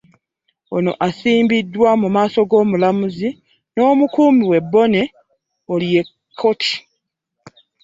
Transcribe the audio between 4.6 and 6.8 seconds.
Bonny Oriekot.